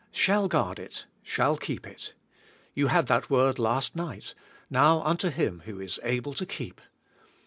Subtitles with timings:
[0.09, 1.05] Shall g uard it.
[1.21, 2.15] Shall keep it.
[2.73, 4.33] You had that word last night,
[4.71, 6.81] ''Now unto Him who is able to keep.